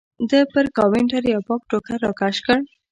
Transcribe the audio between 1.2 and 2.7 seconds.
یو پاک ټوکر راکش کړ.